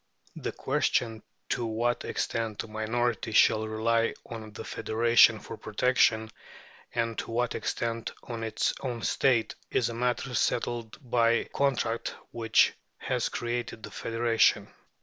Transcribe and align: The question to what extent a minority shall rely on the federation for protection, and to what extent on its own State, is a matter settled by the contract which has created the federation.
The 0.35 0.51
question 0.51 1.21
to 1.49 1.63
what 1.63 2.05
extent 2.05 2.63
a 2.63 2.67
minority 2.67 3.31
shall 3.33 3.67
rely 3.67 4.15
on 4.25 4.51
the 4.53 4.65
federation 4.65 5.39
for 5.39 5.57
protection, 5.57 6.31
and 6.95 7.15
to 7.19 7.29
what 7.29 7.53
extent 7.53 8.11
on 8.23 8.43
its 8.43 8.73
own 8.81 9.03
State, 9.03 9.53
is 9.69 9.89
a 9.89 9.93
matter 9.93 10.33
settled 10.33 10.97
by 11.07 11.33
the 11.33 11.45
contract 11.49 12.15
which 12.31 12.73
has 12.97 13.29
created 13.29 13.83
the 13.83 13.91
federation. 13.91 14.73